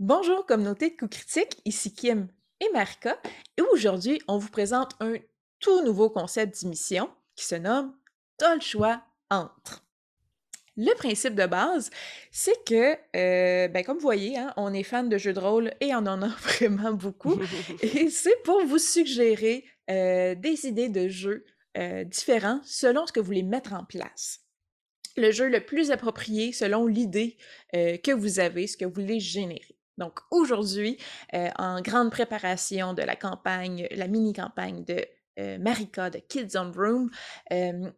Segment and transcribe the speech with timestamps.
[0.00, 2.26] Bonjour communauté de coups critiques, ici Kim
[2.58, 3.16] et Marika,
[3.56, 5.14] et aujourd'hui on vous présente un
[5.60, 7.94] tout nouveau concept d'émission qui se nomme
[8.36, 9.86] T'as le choix entre.
[10.76, 11.90] Le principe de base,
[12.32, 15.72] c'est que, euh, ben, comme vous voyez, hein, on est fan de jeux de rôle
[15.80, 17.40] et on en a vraiment beaucoup,
[17.82, 21.44] et c'est pour vous suggérer euh, des idées de jeux
[21.78, 24.40] euh, différents selon ce que vous voulez mettre en place.
[25.16, 27.36] Le jeu le plus approprié selon l'idée
[27.72, 29.76] que vous avez, ce que vous voulez générer.
[29.98, 30.98] Donc aujourd'hui,
[31.34, 35.04] euh, en grande préparation de la campagne, la mini-campagne de
[35.38, 37.10] euh, Marika de Kids on Room,
[37.52, 37.90] euh,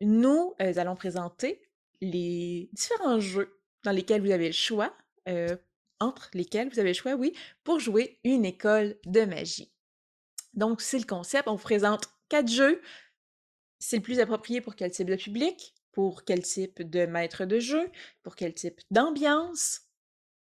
[0.00, 1.60] nous allons présenter
[2.00, 4.94] les différents jeux dans lesquels vous avez le choix,
[6.00, 9.70] entre lesquels vous avez le choix, oui, pour jouer une école de magie.
[10.54, 11.46] Donc, c'est le concept.
[11.48, 12.80] On vous présente quatre jeux.
[13.78, 17.60] C'est le plus approprié pour quel type de public, pour quel type de maître de
[17.60, 17.90] jeu,
[18.22, 19.82] pour quel type d'ambiance.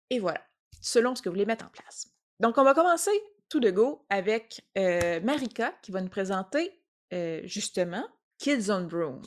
[0.09, 0.43] Et voilà
[0.83, 2.09] selon ce que vous voulez mettre en place.
[2.41, 3.13] Donc, on va commencer
[3.49, 8.05] tout de go avec euh, Marika qui va nous présenter euh, justement
[8.39, 9.23] Kids on Brooms.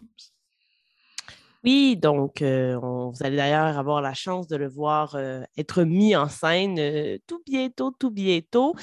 [1.63, 5.17] Oui, donc euh, vous allez d'ailleurs avoir la chance de le voir
[5.57, 8.75] être mis en scène tout bientôt, tout bientôt.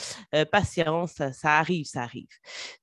[0.50, 2.26] patience, ça, arrive, ça arrive.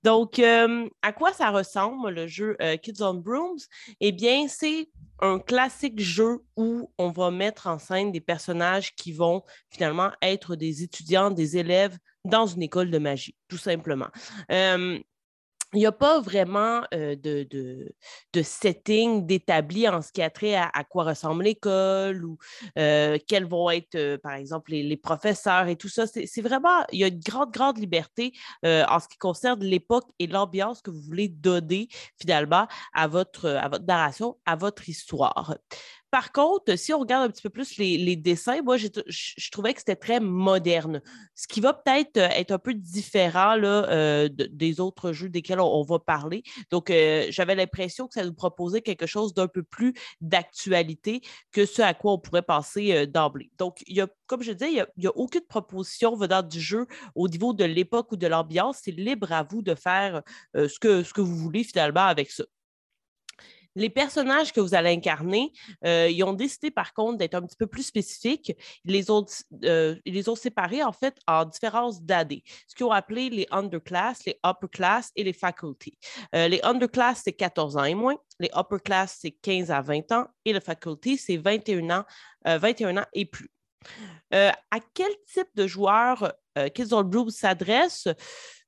[0.04, 3.60] Donc, à quoi ça ressemble le jeu Kids on Brooms?
[4.00, 4.90] Eh bien, c'est
[5.22, 10.56] un classique jeu où on va mettre en scène des personnages qui vont finalement être
[10.56, 14.10] des étudiants, des élèves dans une école de magie, tout simplement
[15.74, 20.84] il n'y a pas vraiment de, de, setting d'établi en ce qui a trait à,
[20.84, 22.38] quoi ressemble l'école ou
[22.76, 26.08] quels vont être, par exemple, les, professeurs et tout ça.
[26.08, 30.28] C'est vraiment, il y a une grande, grande liberté en ce qui concerne l'époque et
[30.28, 31.88] l'ambiance que vous voulez donner
[32.20, 35.56] finalement à votre, à votre narration, à votre histoire.
[36.12, 38.88] Par contre, si on regarde un petit peu plus les, dessins, moi, je,
[39.52, 41.02] trouvais que c'était très moderne,
[41.36, 45.84] ce qui va peut-être euh, être un peu différent euh, des autres jeux desquels on,
[45.84, 46.44] va parler.
[46.72, 51.22] Donc, euh, j'avais l'impression que ça nous proposait quelque chose d'un peu plus d'actualité
[51.52, 53.52] que ce à quoi on pourrait passer d'emblée.
[53.58, 53.84] Donc,
[54.26, 58.12] comme je disais, il n'y a, aucune proposition venant du jeu au niveau de l'époque
[58.12, 58.80] ou de l'ambiance.
[58.84, 60.24] C'est libre à vous de faire
[60.56, 62.46] ce que vous voulez finalement avec ça.
[63.80, 65.54] Les personnages que vous allez incarner,
[65.86, 68.52] euh, ils ont décidé par contre d'être un petit peu plus spécifiques.
[68.84, 69.26] Ils les ont,
[69.64, 69.96] euh,
[70.36, 75.12] séparés en fait en différences d'AD, ce qu'ils ont appelé les underclass, les upper class
[75.16, 75.98] et les faculty.
[76.36, 78.18] Euh, les underclass, c'est 14 ans et moins.
[78.42, 80.28] Les upper class, c'est 15 à 20 ans.
[80.44, 82.06] Et le faculty, c'est 21 ans,
[82.44, 83.50] 21 ans et plus.
[84.32, 86.34] à quel type de joueur
[86.74, 88.10] Kids on Blue s'adresse?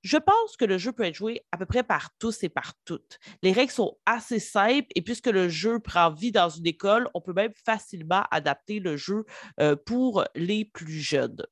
[0.04, 2.74] Je pense que le jeu peut être joué à peu près par tous et par
[2.86, 3.20] toutes.
[3.44, 7.22] Les règles sont assez simples et puisque le jeu prend vie dans une école, on
[7.22, 9.26] peut même facilement adapter le jeu
[9.60, 11.44] euh, pour les plus jeunes.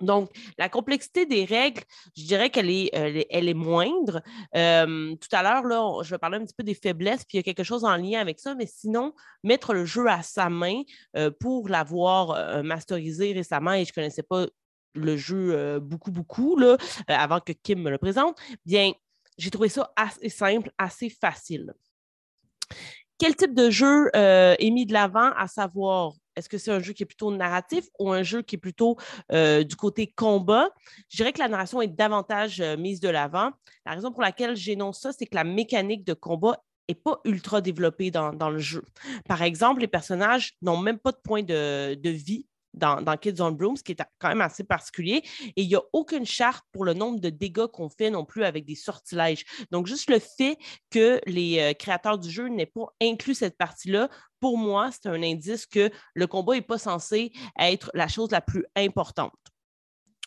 [0.00, 1.82] Donc, la complexité des règles,
[2.16, 4.22] je dirais qu'elle est, euh, moindre.
[4.56, 7.40] Euh, tout à l'heure, je vais parler un petit peu des faiblesses, puis il y
[7.40, 9.14] a quelque chose en lien avec ça, mais sinon,
[9.44, 10.82] mettre le jeu à sa main
[11.38, 14.48] pour l'avoir masterisé récemment, et je ne connaissais pas
[14.94, 16.76] le jeu euh, beaucoup, beaucoup, euh,
[17.08, 18.92] avant que Kim me le présente, bien,
[19.38, 21.74] j'ai trouvé ça assez simple, assez facile.
[23.18, 26.80] Quel type de jeu euh, est mis de l'avant, à savoir, est-ce que c'est un
[26.80, 28.96] jeu qui est plutôt narratif ou un jeu qui est plutôt
[29.30, 30.68] du côté combat?
[31.08, 33.52] Je dirais que la narration est davantage mise de l'avant.
[33.86, 37.60] La raison pour laquelle j'énonce ça, c'est que la mécanique de combat n'est pas ultra
[37.60, 38.82] développée dans, le jeu.
[39.28, 43.52] Par exemple, les personnages n'ont même pas de point de, de vie dans, Kids on
[43.52, 45.22] Broom, ce qui est quand même assez particulier.
[45.56, 48.44] Et il n'y a aucune charte pour le nombre de dégâts qu'on fait non plus
[48.44, 49.44] avec des sortilèges.
[49.70, 50.58] Donc, juste le fait
[50.90, 54.08] que les euh, créateurs du jeu n'aient pas inclus cette partie-là,
[54.40, 58.40] pour moi, c'est un indice que le combat n'est pas censé être la chose la
[58.40, 59.32] plus importante.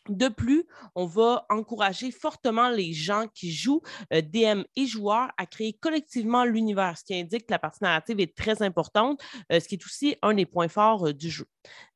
[0.10, 3.82] De plus, on va encourager fortement les gens qui jouent,
[4.14, 8.20] euh, DM et joueurs, à créer collectivement l'univers, ce qui indique que la partie narrative
[8.20, 11.46] est très importante, euh, ce qui est aussi un des points forts euh, du jeu.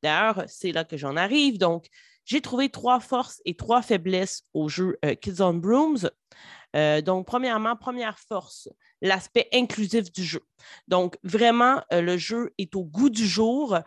[0.04, 1.58] D'ailleurs, c'est là que j'en arrive.
[1.58, 1.88] Donc,
[2.26, 6.09] j'ai trouvé trois forces et trois faiblesses au jeu Kids on Brooms.
[7.03, 8.70] Donc, premièrement, première force,
[9.02, 10.41] l'aspect inclusif du jeu.
[10.88, 13.78] Donc, vraiment, le jeu est au goût du jour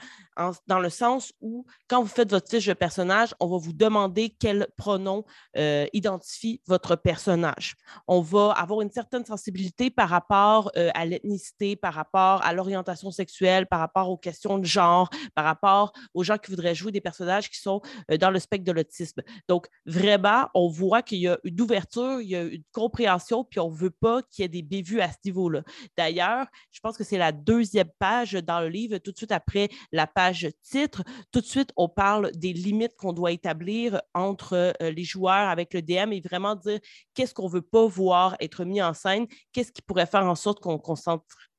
[0.66, 4.34] dans le sens où, quand vous faites votre fiche de personnage, on va vous demander
[4.38, 5.24] quel pronom
[5.56, 7.76] euh, identifie votre personnage.
[8.08, 13.10] On va avoir une certaine sensibilité par rapport euh, à l'ethnicité, par rapport à l'orientation
[13.10, 17.00] sexuelle, par rapport aux questions de genre, par rapport aux gens qui voudraient jouer des
[17.00, 17.80] personnages qui sont
[18.10, 19.22] euh, dans le spectre de l'autisme.
[19.48, 23.61] Donc, vraiment, on voit qu'il y a une ouverture, il y a une compréhension, puis
[23.61, 25.62] on ne veut pas qu'il y ait des bévues à ce niveau-là.
[25.96, 29.69] D'ailleurs, je pense que c'est la deuxième page dans le livre, tout de suite après
[29.93, 31.02] la page titre.
[31.32, 35.75] Tout de suite, on parle des limites qu'on doit établir entre euh, les joueurs avec
[35.75, 36.81] le DM et vraiment dire
[37.14, 40.35] qu'est-ce qu'on ne veut pas voir être mis en scène, qu'est-ce qui pourrait faire en
[40.35, 40.79] sorte qu'on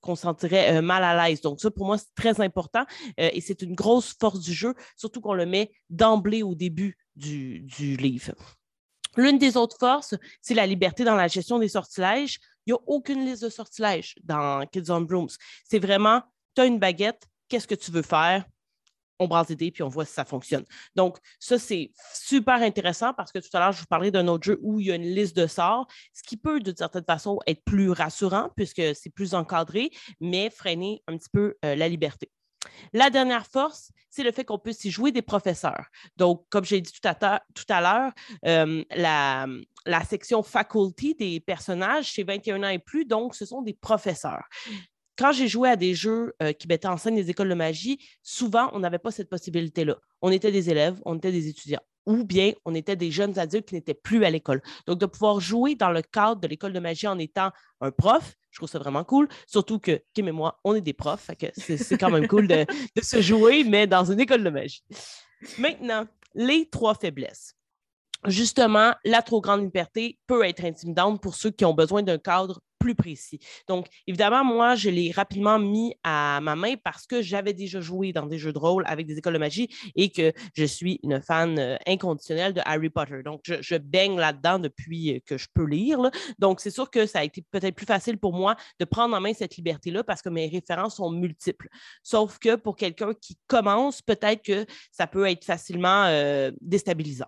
[0.06, 1.42] qu'on sentirait euh, mal à l'aise.
[1.42, 2.86] Donc, ça, pour moi, c'est très important
[3.20, 6.98] euh, et c'est une grosse force du jeu, surtout qu'on le met d'emblée au début
[7.16, 8.36] du livre.
[9.18, 12.40] L'une des autres forces, c'est la liberté dans la gestion des sortilèges.
[12.66, 15.30] Il n'y a aucune liste de sortilèges dans Kids on Brooms.
[15.64, 16.22] C'est vraiment,
[16.56, 18.46] tu as une baguette, qu'est-ce que tu veux faire?
[19.18, 20.66] On brasse des dés, puis on voit si ça fonctionne.
[20.94, 24.44] Donc, ça, c'est super intéressant parce que tout à l'heure, je vous parlais d'un autre
[24.44, 27.40] jeu où il y a une liste de sorts, ce qui peut, de certaine façon,
[27.48, 29.90] être plus rassurant puisque c'est plus encadré,
[30.20, 32.30] mais freiner un petit peu euh, la liberté.
[32.94, 35.86] La dernière force, c'est le fait qu'on puisse y jouer des professeurs.
[36.18, 38.12] Donc, comme j'ai dit tout à, l'heure,
[38.46, 39.48] euh, la,
[39.86, 44.44] la, section faculty des personnages, c'est 21 ans et plus, donc ce sont des professeurs.
[45.18, 48.00] Quand j'ai joué à des jeux euh, qui mettaient en scène les écoles de magie,
[48.22, 49.98] souvent, on n'avait pas cette possibilité-là.
[50.22, 53.68] On était des élèves, on était des étudiants ou bien on était des jeunes adultes
[53.68, 54.62] qui n'étaient plus à l'école.
[54.88, 58.36] Donc, de pouvoir jouer dans le cadre de l'école de magie en étant un prof,
[58.52, 59.28] je trouve ça vraiment cool.
[59.48, 61.30] Surtout que Kim et moi, on est des profs.
[61.56, 62.66] c'est quand même cool de,
[63.02, 64.84] se jouer, mais dans une école de magie.
[65.58, 67.56] Maintenant, les trois faiblesses
[68.28, 72.60] justement, la trop grande liberté peut être intimidante pour ceux qui ont besoin d'un cadre
[72.94, 73.40] précis.
[73.68, 78.14] Donc, évidemment, moi, je l'ai rapidement mis à ma main parce que j'avais déjà joué
[78.14, 81.22] dans des jeux de rôle avec des écoles de magie et que je suis une
[81.22, 83.24] fan euh, inconditionnelle de Harry Potter.
[83.24, 86.00] Donc, je, baigne là-dedans depuis que je peux lire.
[86.40, 89.22] Donc, c'est sûr que ça a été peut-être plus facile pour moi de prendre en
[89.22, 91.68] main cette liberté-là parce que mes références sont multiples.
[92.04, 97.28] Sauf que pour quelqu'un qui commence, peut-être que ça peut être facilement euh, déstabilisant.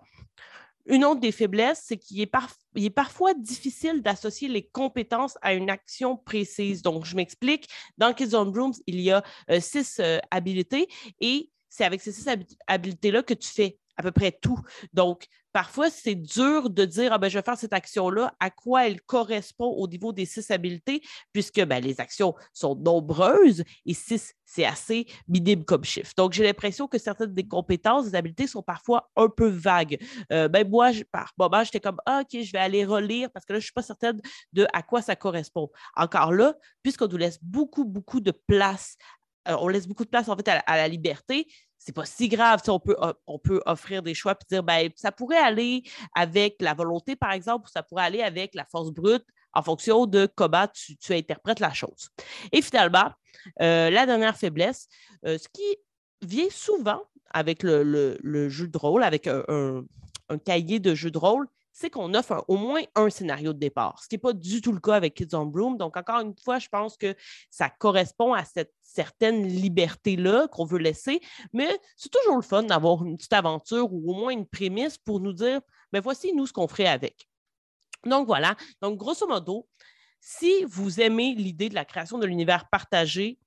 [0.88, 6.16] Une autre des faiblesses, c'est qu'il est, parfois difficile d'associer les compétences à une action
[6.16, 6.82] précise.
[6.82, 7.68] Donc, je m'explique.
[7.98, 10.88] Dans Kids on Rooms, il y a euh, six euh, habiletés
[11.20, 12.26] et c'est avec ces six
[12.66, 14.58] habiletés-là que tu fais à peu près tout.
[14.94, 15.26] Donc,
[15.58, 19.00] parfois, c'est dur de dire ah ben, je vais faire cette action-là, à quoi elle
[19.00, 21.02] correspond au niveau des six habiletés,
[21.32, 26.12] puisque ben, les actions sont nombreuses et six, c'est assez minime comme chiffre.
[26.16, 29.98] Donc, j'ai l'impression que certaines des compétences, des habiletés sont parfois un peu vagues.
[30.32, 33.52] Euh, ben, moi, par moment, j'étais comme ah, OK, je vais aller relire parce que
[33.52, 34.20] là, je ne suis pas certaine
[34.52, 35.72] de à quoi ça correspond.
[35.96, 38.96] Encore là, puisqu'on nous laisse beaucoup, beaucoup de place
[39.48, 41.46] euh, on laisse beaucoup de place en fait à la liberté
[41.78, 42.60] c'est pas si grave.
[42.68, 42.96] on, peut,
[43.26, 45.82] on peut offrir des choix et dire ben, ça pourrait aller
[46.14, 50.06] avec la volonté, par exemple, ou ça pourrait aller avec la force brute en fonction
[50.06, 52.10] de comment tu, interprètes la chose.
[52.52, 53.10] Et finalement,
[53.60, 54.88] euh, la dernière faiblesse,
[55.24, 55.76] euh, ce qui
[56.22, 59.84] vient souvent avec le, jeu de rôle, avec un,
[60.44, 61.46] cahier de jeu de rôle,
[61.78, 64.72] c'est qu'on offre au moins un scénario de départ, ce qui n'est pas du tout
[64.72, 65.76] le cas avec Kids on Bloom.
[65.76, 67.14] Donc, encore une fois, je pense que
[67.52, 71.20] ça correspond à cette certaine liberté-là qu'on veut laisser,
[71.52, 75.20] mais c'est toujours le fun d'avoir une petite aventure ou au moins une prémisse pour
[75.20, 75.60] nous dire,
[75.92, 77.28] mais ben, voici nous ce qu'on ferait avec.
[78.04, 78.56] Donc, voilà.
[78.82, 79.68] Donc, grosso modo,
[80.20, 83.38] si vous aimez l'idée de la création de l'univers partagé,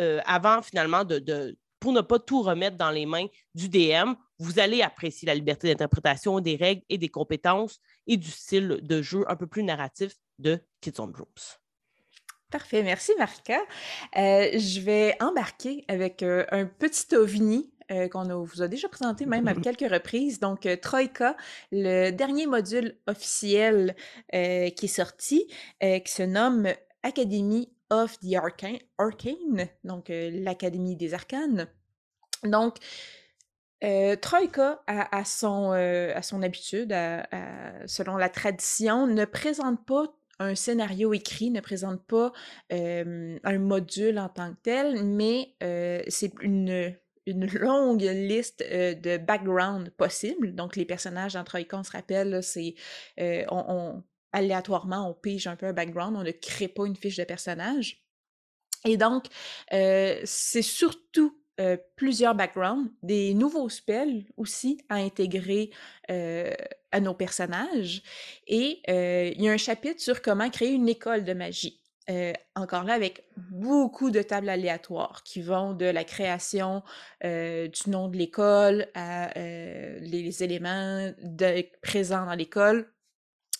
[0.00, 4.58] euh, avant finalement de, pour ne pas tout remettre dans les mains du DM, vous
[4.58, 9.26] allez apprécier la liberté d'interprétation des règles et des compétences et du style de jeu
[9.28, 11.60] un peu plus narratif de Kids on Groups.
[12.50, 13.58] Parfait, merci Marika.
[14.16, 19.26] Euh, je vais embarquer avec euh, un petit ovni euh, qu'on vous a déjà présenté
[19.26, 20.40] même à quelques reprises.
[20.40, 21.36] Donc, Troika,
[21.70, 23.94] le dernier module officiel
[24.32, 26.66] qui est sorti, qui se nomme
[27.02, 31.68] Academy of the Arcane, donc l'Académie des Arcanes.
[32.42, 32.76] Donc,
[33.82, 36.94] euh, Troika, à, son, à son habitude,
[37.86, 42.32] selon la tradition, ne présente pas un scénario écrit, ne présente pas
[42.70, 45.54] un module en tant que tel, mais
[46.08, 46.94] c'est une,
[47.26, 50.54] une longue liste de background possibles.
[50.54, 52.74] Donc, les personnages dans Troika, on se rappelle, c'est
[54.34, 58.04] aléatoirement, on pige un peu un background, on ne crée pas une fiche de personnage.
[58.84, 59.24] Et donc,
[59.70, 61.40] c'est surtout
[61.96, 65.70] plusieurs backgrounds, des nouveaux spells aussi à intégrer
[66.08, 68.02] à nos personnages.
[68.46, 71.80] Et il y a un chapitre sur comment créer une école de magie.
[72.54, 76.82] encore là, avec beaucoup de tables aléatoires qui vont de la création
[77.22, 81.12] du nom de l'école à les éléments
[81.82, 82.93] présents dans l'école.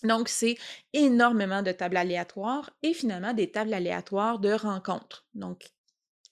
[0.05, 0.57] Donc, c'est
[0.93, 5.27] énormément de tables aléatoires et finalement des tables aléatoires de rencontres.
[5.35, 5.65] Donc,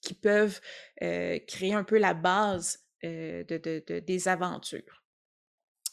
[0.03, 0.61] qui peuvent
[1.01, 5.03] créer un peu la base de, des aventures.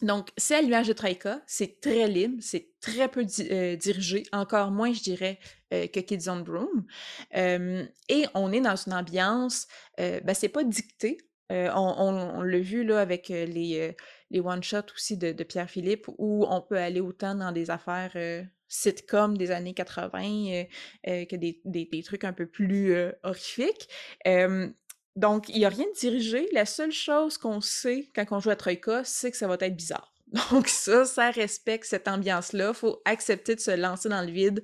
[0.01, 4.93] Donc, c'est à l'image de Troika, c'est très libre, c'est très peu dirigé, encore moins,
[4.93, 5.39] je dirais,
[5.71, 6.85] que Kids on Broom.
[7.33, 9.67] et on est dans une ambiance,
[9.97, 11.17] ben, c'est pas dicté.
[11.49, 13.95] on, l'a vu là avec les,
[14.31, 18.15] les one-shots aussi de, Pierre-Philippe, où on peut aller autant dans des affaires
[18.67, 20.65] sitcom des années 80
[21.05, 23.89] que des, des, trucs un peu plus horrifiques.
[25.15, 26.47] Donc, il n'y a rien de dirigé.
[26.53, 29.75] La seule chose qu'on sait quand on joue à Troika, c'est que ça va être
[29.75, 30.13] bizarre.
[30.51, 32.73] Donc, ça, ça respecte cette ambiance-là.
[32.73, 34.63] Faut accepter de se lancer dans le vide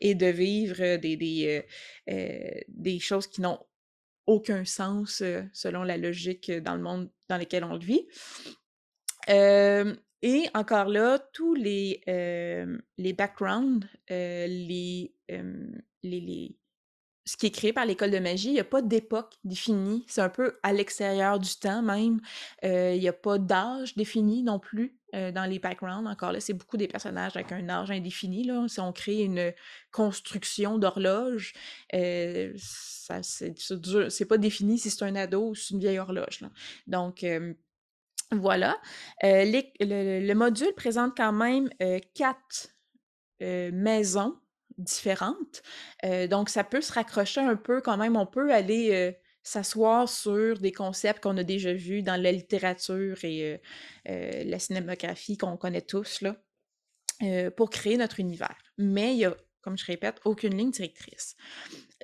[0.00, 1.64] et de vivre des, des,
[2.08, 3.58] euh, euh, des choses qui n'ont
[4.26, 8.06] aucun sens euh, selon la logique dans le monde dans lequel on vit.
[9.28, 12.00] Et encore là, tous les,
[12.98, 15.14] les backgrounds, les,
[16.02, 16.56] les,
[17.24, 20.04] ce qui est créé par l'école de magie, il n'y a pas d'époque définie.
[20.06, 22.20] C'est un peu à l'extérieur du temps même.
[22.62, 26.08] Il n'y a pas d'âge défini non plus dans les backgrounds.
[26.08, 28.44] Encore là, c'est beaucoup des personnages avec un âge indéfini.
[28.44, 28.66] Là.
[28.68, 29.52] Si on crée une
[29.90, 31.52] construction d'horloge,
[31.94, 36.40] euh, c'est pas défini si c'est un ado ou c'est une vieille horloge.
[36.86, 37.24] Donc,
[38.32, 38.80] voilà.
[39.22, 41.68] le, module présente quand même
[42.14, 42.74] quatre
[43.40, 44.36] maisons
[44.78, 45.62] différentes.
[46.28, 48.16] donc, ça peut se raccrocher un peu quand même.
[48.16, 53.60] On peut aller s'asseoir sur des concepts qu'on a déjà vus dans la littérature et
[54.04, 56.36] la cinématographie qu'on connaît tous, là,
[57.56, 58.56] pour créer notre univers.
[58.76, 61.36] Mais il y a, comme je répète, aucune ligne directrice.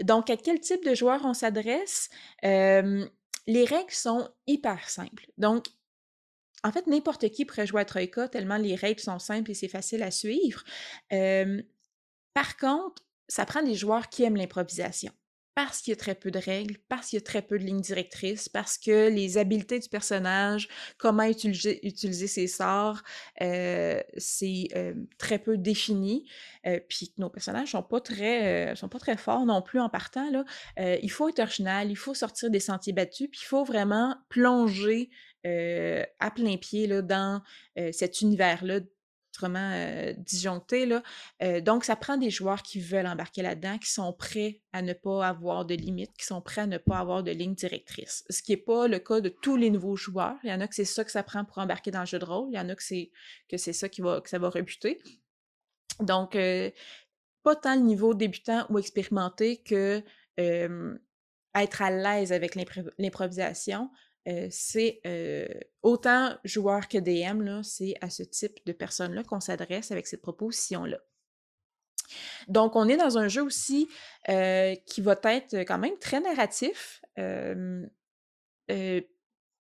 [0.02, 2.08] Donc, à quel type de joueur on s'adresse?
[3.46, 5.26] les règles sont hyper simples.
[5.36, 5.66] Donc,
[6.64, 9.68] en fait, n'importe qui pourrait jouer à Troika tellement les règles sont simples et c'est
[9.68, 10.62] facile à suivre.
[12.34, 15.12] Par contre, ça prend des joueurs qui aiment l'improvisation.
[15.54, 17.64] Parce qu'il y a très peu de règles, parce qu'il y a très peu de
[17.64, 20.66] lignes directrices, parce que les habiletés du personnage,
[20.96, 23.02] comment utiliser, ses sorts,
[23.42, 26.26] euh, c'est euh, très peu défini.
[26.66, 30.30] Euh, puis nos personnages sont pas très, sont pas très forts non plus en partant.
[30.30, 30.44] Là.
[31.02, 35.10] il faut être original, il faut sortir des sentiers battus, puis il faut vraiment plonger
[35.44, 37.42] à plein pied là, dans
[37.92, 38.80] cet univers-là
[39.38, 40.88] vraiment euh, disjoncté.
[41.42, 44.92] Euh, donc, ça prend des joueurs qui veulent embarquer là-dedans, qui sont prêts à ne
[44.92, 48.24] pas avoir de limites, qui sont prêts à ne pas avoir de ligne directrice.
[48.30, 50.36] Ce qui n'est pas le cas de tous les nouveaux joueurs.
[50.44, 52.18] Il y en a que c'est ça que ça prend pour embarquer dans le jeu
[52.18, 52.48] de rôle.
[52.52, 53.10] Il y en a que c'est
[53.48, 54.98] que c'est ça qui va, que ça va rebuter.
[56.00, 56.70] Donc, euh,
[57.42, 60.02] pas tant le niveau débutant ou expérimenté que
[61.54, 62.56] être à l'aise avec
[62.98, 63.90] l'improvisation,
[64.50, 65.00] c'est
[65.82, 70.98] autant joueur que DM, c'est à ce type de personnes-là qu'on s'adresse avec cette proposition-là.
[72.48, 73.88] Donc, on est dans un jeu aussi
[74.26, 77.02] qui va être quand même très narratif,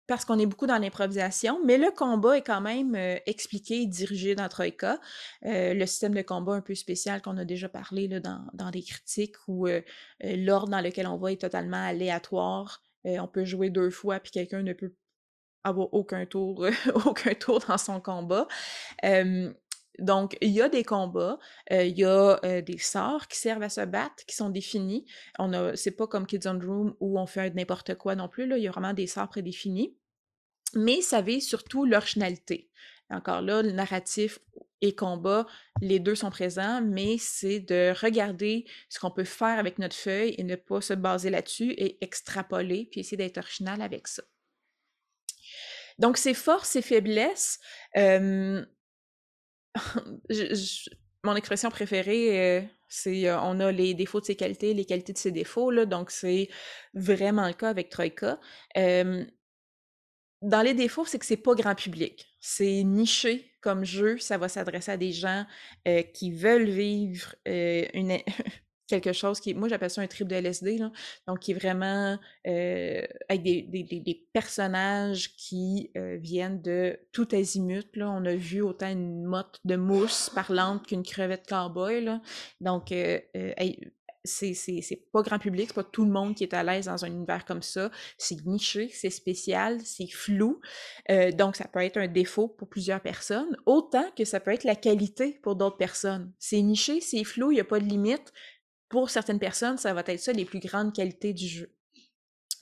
[0.08, 4.36] parce qu'on est beaucoup dans l'improvisation, mais le combat est quand même expliqué et dirigé
[4.36, 5.00] dans Troika.
[5.41, 8.84] le système de combat un peu spécial qu'on a déjà parlé là, dans, dans des
[8.84, 9.68] critiques, où
[10.20, 14.63] l'ordre dans lequel on va est totalement aléatoire on peut jouer deux fois, puis quelqu'un
[14.63, 14.93] ne peut
[15.63, 16.65] avoir aucun tour,
[17.05, 18.48] aucun tour dans son combat.
[20.00, 21.38] donc, il y a des combats,
[21.70, 25.05] il y a des sorts qui servent à se battre, qui sont définis.
[25.39, 28.48] On a, c'est pas comme Kids on Room où on fait n'importe quoi non plus.
[28.48, 29.96] Là, il y a vraiment des sorts prédéfinis.
[30.74, 32.70] Mais ça vise surtout l'originalité.
[33.10, 34.39] Encore là, le narratif
[34.81, 35.45] et combat,
[35.81, 40.35] les deux sont présents, mais c'est de regarder ce qu'on peut faire avec notre feuille
[40.38, 44.23] et ne pas se baser là-dessus et extrapoler, puis essayer d'être original avec ça.
[46.00, 47.59] Donc, ses forces et faiblesses,
[47.95, 48.65] mon
[51.35, 55.69] expression préférée, c'est on a les défauts de ses qualités, les qualités de ses défauts,
[55.71, 56.50] là, donc c'est
[56.93, 58.39] vraiment le cas avec Troika.
[60.41, 62.27] Dans les défauts, c'est que c'est pas grand public.
[62.39, 65.45] C'est niché comme jeu, ça va s'adresser à des gens
[65.88, 68.17] euh, qui veulent vivre euh, une,
[68.88, 70.79] quelque chose qui, moi j'appelle ça un trip de LSD,
[71.27, 72.17] donc qui est vraiment
[72.48, 77.88] euh, avec des, personnages qui viennent de tout azimut.
[77.98, 82.10] On a vu autant une motte de mousse parlante qu'une crevette cowboy.
[82.60, 82.91] Donc,
[84.24, 87.08] c'est pas grand public, c'est pas tout le monde qui est à l'aise dans un
[87.08, 87.90] univers comme ça.
[88.18, 90.60] C'est niché, c'est spécial, c'est flou.
[91.10, 94.63] Euh, donc, ça peut être un défaut pour plusieurs personnes, autant que ça peut être
[94.63, 96.32] la qualité pour d'autres personnes.
[96.40, 98.32] C'est niché, c'est flou, il n'y a pas de limite.
[98.90, 101.74] Pour certaines personnes, ça va être ça les plus grandes qualités du jeu.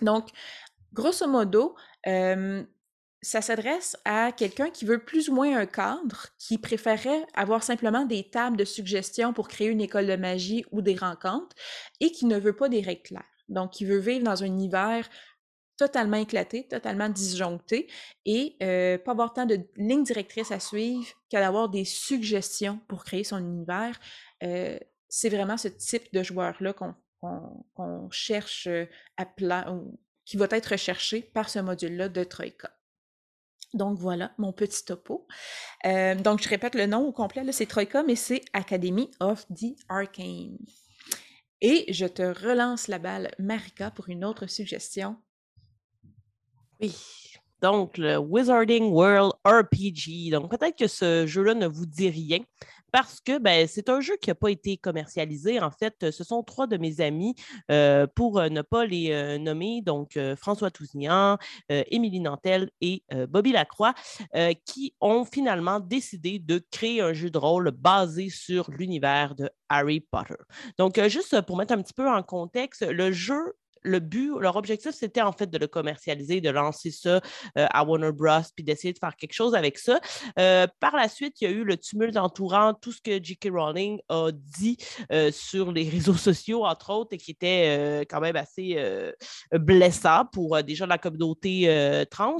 [0.01, 0.29] Donc,
[0.93, 1.75] grosso modo,
[2.07, 2.63] euh,
[3.21, 8.05] ça s'adresse à quelqu'un qui veut plus ou moins un cadre, qui préférerait avoir simplement
[8.05, 11.55] des tables de suggestions pour créer une école de magie ou des rencontres
[11.99, 13.23] et qui ne veut pas des règles claires.
[13.49, 15.09] Donc, qui veut vivre dans un univers
[15.75, 17.87] totalement éclaté, totalement disjoncté
[18.25, 23.05] et euh, pas avoir tant de lignes directrices à suivre qu'à d'avoir des suggestions pour
[23.05, 23.97] créer son univers.
[24.43, 28.85] Euh, c'est vraiment ce type de joueur-là qu'on cherche euh,
[29.17, 29.73] à plat,
[30.25, 32.69] qui va être recherché par ce module-là de Troika.
[33.73, 35.27] Donc voilà mon petit topo.
[35.83, 40.57] donc je répète le nom au complet, c'est Troika, mais c'est Academy of the Arcane.
[41.61, 45.17] Et je te relance la balle, Marika, pour une autre suggestion
[46.79, 46.95] oui.
[47.61, 50.31] Donc, le Wizarding World RPG.
[50.31, 52.39] Donc, peut-être que ce jeu-là ne vous dit rien
[52.91, 55.59] parce que ben, c'est un jeu qui n'a pas été commercialisé.
[55.59, 57.35] En fait, ce sont trois de mes amis,
[57.71, 61.37] euh, pour euh, ne pas les euh, nommer, donc François Tousignan,
[61.69, 63.93] Émilie Nantel et Bobby Lacroix,
[64.65, 69.99] qui ont finalement décidé de créer un jeu de rôle basé sur l'univers de Harry
[69.99, 70.35] Potter.
[70.77, 74.91] Donc, juste pour mettre un petit peu en contexte, le jeu le but, leur objectif,
[74.91, 77.21] c'était en fait de le commercialiser, de lancer ça
[77.57, 78.41] euh, à Warner Bros.
[78.55, 79.99] puis d'essayer de faire quelque chose avec ça.
[80.37, 83.49] Euh, par la suite, il y a eu le tumulte entourant tout ce que J.K.
[83.51, 84.77] Rowling a dit
[85.11, 88.77] euh, sur les réseaux sociaux, entre autres, et qui était quand même assez
[89.51, 92.37] blessant pour déjà la communauté trans.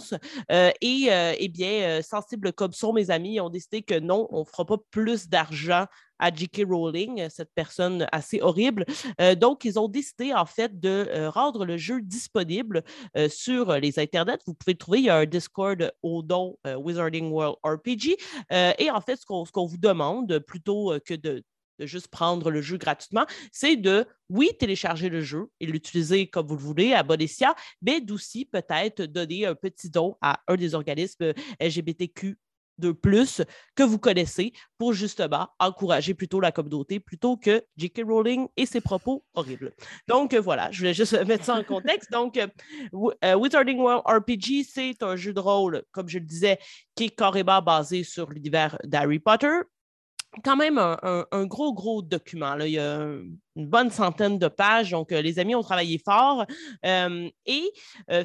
[0.50, 4.66] et eh bien, sensibles comme sont mes amis, ont décidé que non, on ne fera
[4.66, 5.86] pas plus d'argent
[6.20, 6.64] à J.K.
[6.70, 8.86] Rowling, cette personne assez horrible.
[9.22, 12.84] Euh, donc, ils ont décidé en fait de euh, rendre le jeu disponible
[13.18, 14.40] euh, sur les internets.
[14.46, 18.18] Vous pouvez le trouver, il y a un Discord au nom Wizarding World RPG.
[18.52, 21.44] et en fait, ce qu'on vous demande, plutôt que de,
[21.80, 26.56] juste prendre le jeu gratuitement, c'est de, oui, télécharger le jeu et l'utiliser comme vous
[26.56, 27.20] le voulez à bon
[27.82, 32.38] mais d'aussi peut-être donner un petit don à un des organismes LGBTQ
[32.80, 33.42] de plus
[33.76, 38.04] que vous connaissez pour justement encourager plutôt la communauté plutôt que J.K.
[38.06, 39.74] Rowling et ses propos horribles.
[40.08, 42.12] Donc euh, voilà, je voulais juste mettre ça en contexte.
[42.12, 42.48] Donc, euh,
[43.24, 46.60] euh, Wizarding World RPG, c'est un jeu de rôle, comme je le disais,
[46.96, 49.60] qui est carrément basé sur l'univers d'Harry Potter.
[50.44, 52.56] Quand même un, gros, gros document.
[52.60, 56.46] Il y a une bonne centaine de pages, donc les amis ont travaillé fort.
[56.84, 57.72] et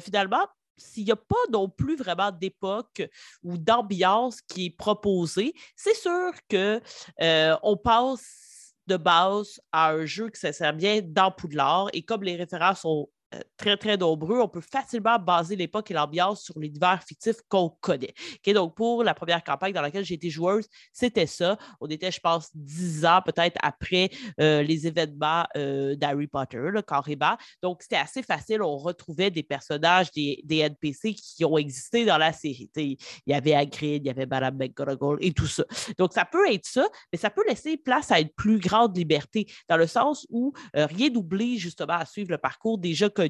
[0.01, 0.45] finalement,
[0.77, 3.07] s'il n'y a pas non plus vraiment d'époque
[3.43, 6.79] ou d'ambiance qui est proposée, c'est sûr qu'on
[7.21, 11.89] euh, passe de base à un jeu qui sert bien dans Poudlard.
[11.93, 13.09] Et comme les références sont
[13.57, 18.13] très, très nombreux, on peut facilement baser l'époque et l'ambiance sur l'univers fictif qu'on connaît.
[18.47, 21.57] donc, pour la première campagne dans laquelle j'ai été joueuse, c'était ça.
[21.81, 24.09] On était, je pense, dix ans peut-être après
[24.39, 27.37] euh, les événements euh, d'Harry Potter, le carrément.
[27.61, 28.61] Donc, c'était assez facile.
[28.61, 32.69] On retrouvait des personnages, des, NPC qui ont existé dans la série.
[32.77, 35.63] il y avait Hagrid, il y avait Madame McGonagall et tout ça.
[35.97, 39.47] Donc, ça peut être ça, mais ça peut laisser place à une plus grande liberté,
[39.69, 43.24] dans le sens où rien n'oublie justement à suivre le parcours déjà connu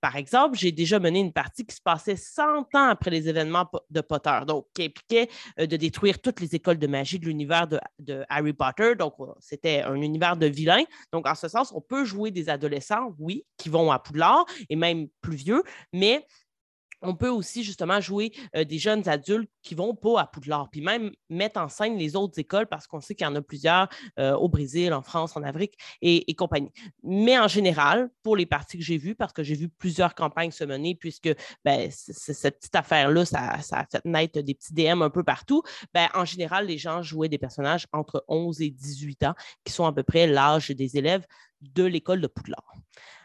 [0.00, 2.42] par exemple, j'ai déjà mené une partie qui se passait 100
[2.74, 5.28] ans après les événements de Potter, donc qui impliquait
[5.58, 8.94] euh, de détruire toutes les écoles de magie de l'univers de, Harry Potter.
[8.96, 10.84] Donc, c'était un univers de vilains.
[11.12, 14.76] Donc, en ce sens, on peut jouer des adolescents, oui, qui vont à Poudlard et
[14.76, 16.26] même plus vieux, mais
[17.02, 20.80] on peut aussi justement jouer euh, des jeunes adultes qui vont pas à Poudlard, puis
[20.80, 23.88] même mettre en scène les autres écoles parce qu'on sait qu'il y en a plusieurs
[24.18, 26.72] euh, au Brésil, en France, en Afrique et, compagnie.
[27.02, 30.50] Mais en général, pour les parties que j'ai vues, parce que j'ai vu plusieurs campagnes
[30.50, 31.30] se mener, puisque
[31.64, 35.62] ben, cette petite affaire-là, ça, a fait naître des petits DM un peu partout,
[35.92, 39.34] ben, en général, les gens jouaient des personnages entre 11 et 18 ans,
[39.64, 41.26] qui sont à peu près l'âge des élèves
[41.60, 42.74] de l'école de Poudlard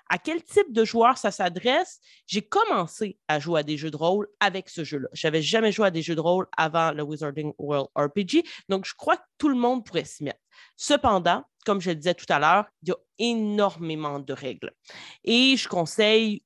[0.09, 3.97] à quel type de joueur ça s'adresse, j'ai commencé à jouer à des jeux de
[3.97, 5.07] rôle avec ce jeu-là.
[5.13, 8.85] Je n'avais jamais joué à des jeux de rôle avant le Wizarding World RPG, donc
[8.85, 10.39] je crois que tout le monde pourrait s'y mettre.
[10.75, 14.71] Cependant, comme je le disais tout à l'heure, il y a énormément de règles.
[15.23, 16.43] Et je conseille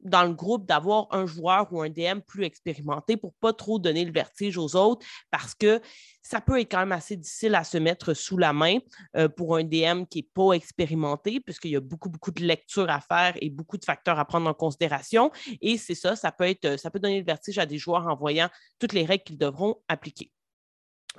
[0.00, 4.04] dans le groupe d'avoir un joueur ou un DM plus expérimenté pour pas trop donner
[4.04, 5.80] le vertige aux autres parce que
[6.22, 8.78] ça peut être quand même assez difficile à se mettre sous la main
[9.16, 12.90] euh, pour un DM qui n'est pas expérimenté puisqu'il y a beaucoup, beaucoup de lectures
[12.90, 15.30] à faire et beaucoup de facteurs à prendre en considération.
[15.60, 18.16] Et c'est ça, ça peut, être, ça peut donner le vertige à des joueurs en
[18.16, 20.30] voyant toutes les règles qu'ils devront appliquer.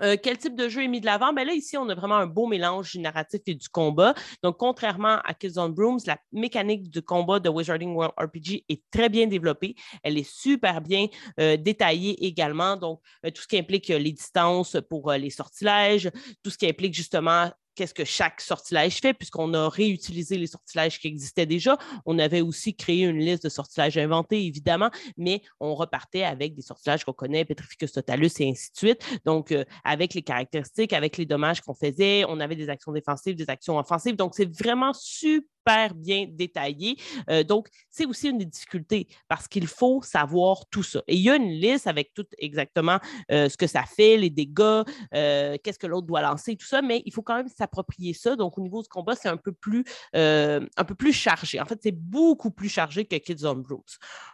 [0.01, 1.33] Euh, quel type de jeu est mis de l'avant?
[1.33, 4.13] Ben là, ici, on a vraiment un beau mélange du narratif et du combat.
[4.43, 8.83] Donc, contrairement à Kids on Brooms, la mécanique du combat de Wizarding World RPG est
[8.91, 9.75] très bien développée.
[10.03, 11.07] Elle est super bien
[11.39, 12.75] euh, détaillée également.
[12.75, 16.11] Donc, euh, tout ce qui implique les distances pour les sortilèges,
[16.43, 20.99] tout ce qui implique justement qu'est-ce que chaque sortilège fait, puisqu'on a réutilisé les sortilèges
[20.99, 21.77] qui existaient déjà.
[22.05, 26.63] On avait aussi créé une liste de sortilèges inventés, évidemment, mais on repartait avec des
[26.63, 29.05] sortilèges qu'on connaît, Petrificus totalus et ainsi de suite.
[29.25, 33.35] Donc, euh, avec les caractéristiques, avec les dommages qu'on faisait, on avait des actions défensives,
[33.35, 34.15] des actions offensives.
[34.15, 35.56] Donc, c'est vraiment super
[35.95, 36.97] bien détaillé.
[37.29, 41.01] Euh, donc, c'est aussi une des difficultés parce qu'il faut savoir tout ça.
[41.07, 42.99] Et il y a une liste avec tout exactement
[43.31, 47.01] euh, ce que ça fait, les dégâts, qu'est-ce que l'autre doit lancer, tout ça, mais
[47.05, 48.35] il faut quand même s'approprier ça.
[48.35, 51.59] Donc, au niveau du combat, c'est un peu plus, un peu plus chargé.
[51.59, 53.81] En fait, c'est beaucoup plus chargé que Kids on Brooms.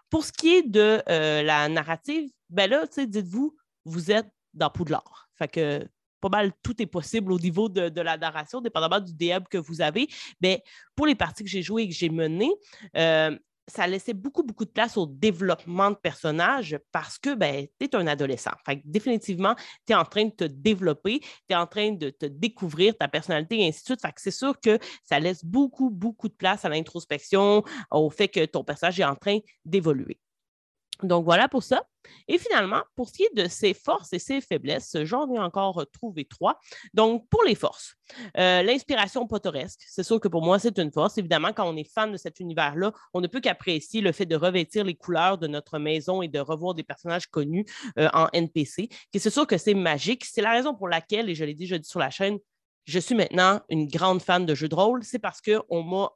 [0.10, 5.30] Pour ce qui est de la narrative, ben là, dites-vous, vous êtes dans Poudlard.
[5.36, 5.88] Fait que
[6.30, 9.82] pas mal tout est possible au niveau de, la narration, dépendamment du DM que vous
[9.82, 10.08] avez.
[10.42, 10.64] Mais
[10.96, 12.54] pour les parties que j'ai jouées et que j'ai menées,
[12.98, 17.86] euh, ça laissait beaucoup, beaucoup de place au développement de personnages parce que ben, tu
[17.86, 18.52] es un adolescent.
[18.66, 19.56] Fait définitivement,
[19.86, 23.08] tu es en train de te développer, tu es en train de te découvrir ta
[23.08, 24.02] personnalité et ainsi de suite.
[24.02, 28.46] Fait c'est sûr que ça laisse beaucoup, beaucoup de place à l'introspection, au fait que
[28.46, 30.20] ton personnage est en train d'évoluer.
[31.02, 31.84] Donc voilà pour ça.
[32.28, 35.86] Et finalement, pour ce qui est de ses forces et ses faiblesses, j'en ai encore
[35.92, 36.60] trouvé trois.
[36.94, 37.96] Donc, pour les forces,
[38.38, 41.18] euh, l'inspiration potoresque, c'est sûr que pour moi, c'est une force.
[41.18, 44.36] Évidemment, quand on est fan de cet univers-là, on ne peut qu'apprécier le fait de
[44.36, 47.66] revêtir les couleurs de notre maison et de revoir des personnages connus
[47.98, 48.90] euh, en NPC.
[49.16, 50.26] C'est sûr que c'est magique.
[50.26, 52.38] C'est la raison pour laquelle, et je l'ai dit sur la chaîne,
[52.86, 55.04] je suis maintenant une grande fan de jeux de rôle.
[55.04, 56.10] C'est parce qu'on m'a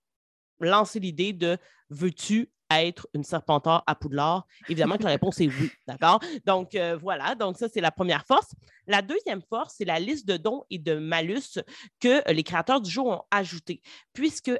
[0.59, 1.57] lancé l'idée de
[1.89, 4.45] veux-tu être une serpentard à Poudlard?
[4.69, 6.19] Évidemment que la réponse est oui, d'accord?
[6.45, 8.53] Donc, euh, voilà, donc ça, c'est la première force.
[8.87, 11.59] La deuxième force, c'est la liste de dons et de malus
[11.99, 13.81] que les créateurs du jeu ont ajouté,
[14.13, 14.51] puisque,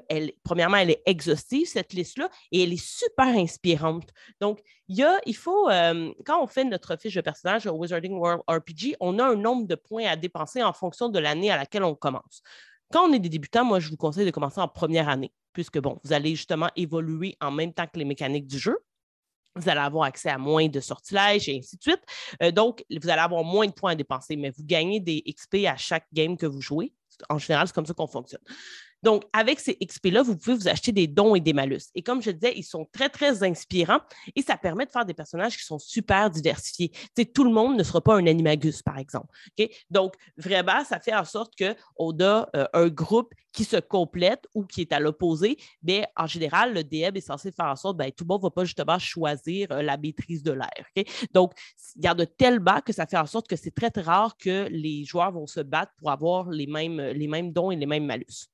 [0.44, 4.10] premièrement, elle est exhaustive, cette liste-là, et elle est super inspirante.
[4.42, 7.72] Donc, il, y a, il faut, euh, quand on fait notre fiche de personnage au
[7.72, 11.52] Wizarding World RPG, on a un nombre de points à dépenser en fonction de l'année
[11.52, 12.42] à laquelle on commence.
[12.92, 15.80] Quand on est des débutants, moi, je vous conseille de commencer en première année puisque
[15.80, 18.78] bon, vous allez justement évoluer en même temps que les mécaniques du jeu.
[19.56, 22.02] Vous allez avoir accès à moins de sortilèges et ainsi de suite.
[22.44, 25.66] Euh, donc, vous allez avoir moins de points à dépenser, mais vous gagnez des XP
[25.66, 26.94] à chaque game que vous jouez.
[27.28, 28.44] En général, c'est comme ça qu'on fonctionne.
[29.04, 31.90] Donc, avec ces XP-là, vous pouvez vous acheter des dons et des malus.
[31.96, 34.00] Et comme je disais, ils sont très, très inspirants
[34.36, 36.92] et ça permet de faire des personnages qui sont super diversifiés.
[37.34, 39.28] tout le monde ne sera pas un animagus, par exemple.
[39.90, 44.66] Donc, vraiment, ça fait en sorte qu'on a euh, un groupe qui se complète ou
[44.66, 45.58] qui est à l'opposé.
[45.84, 48.42] Mais en général, le DM est censé faire en sorte que ben, tout le monde
[48.42, 51.06] ne va pas justement choisir euh, la maîtrise de l'air.
[51.34, 51.54] Donc,
[51.96, 54.02] il y a de tels bas que ça fait en sorte que c'est très, très
[54.02, 58.06] rare que les joueurs vont se battre pour avoir les mêmes dons et les mêmes
[58.06, 58.48] malus.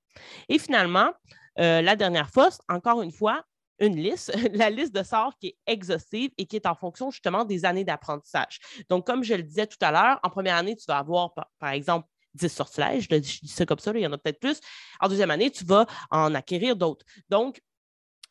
[0.50, 1.12] Et finalement,
[1.60, 3.44] euh, la dernière force, encore une fois,
[3.80, 7.46] une liste, la liste de sorts qui est exhaustive et qui est en fonction justement
[7.46, 8.60] des années d'apprentissage.
[8.90, 11.72] Donc, comme je le disais tout à l'heure, en première année, tu vas avoir, par,
[11.72, 14.60] exemple, 10 sortilèges, je, dis ça comme ça, il y en a peut-être plus.
[15.00, 17.06] En deuxième année, tu vas en acquérir d'autres.
[17.30, 17.62] Donc,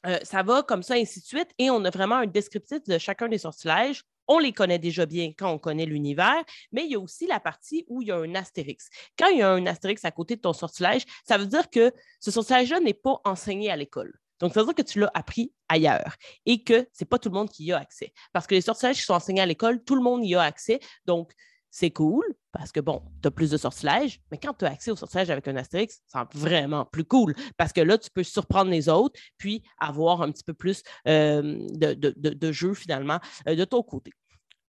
[0.07, 1.51] euh, ça va comme ça, ainsi de suite.
[1.59, 5.32] Et on a vraiment un descriptif de chacun des sortilèges on les connaît déjà bien
[5.37, 8.16] quand on connaît l'univers, mais il y a aussi la partie où il y a
[8.16, 8.88] un astérix.
[9.18, 11.92] Quand il y a un astérix à côté de ton sortilège, ça veut dire que
[12.20, 14.18] ce sortilège-là n'est pas enseigné à l'école.
[14.40, 17.28] Donc, ça veut dire que tu l'as appris ailleurs et que ce n'est pas tout
[17.28, 18.12] le monde qui y a accès.
[18.32, 20.80] Parce que les sortilèges qui sont enseignés à l'école, tout le monde y a accès.
[21.06, 21.32] Donc,
[21.70, 24.91] c'est cool parce que, bon, tu as plus de sortilèges, mais quand tu as accès
[24.91, 28.71] aux sortilèges avec un Astérix, c'est vraiment plus cool parce que là, tu peux surprendre
[28.71, 33.65] les autres puis avoir un petit peu plus euh, de, de, jeu finalement euh, de
[33.65, 34.12] ton côté.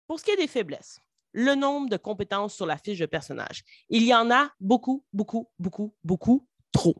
[0.06, 1.00] Pour ce qui est des faiblesses,
[1.32, 5.50] le nombre de compétences sur la fiche de personnage, il y en a beaucoup, beaucoup,
[5.58, 6.94] beaucoup, beaucoup trop.